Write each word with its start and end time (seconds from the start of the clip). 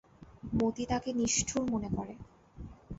মতি 0.53 0.83
তাকে 0.85 1.09
নিষ্ঠুর 1.13 1.63
মনে 1.71 1.89
করে। 1.95 2.13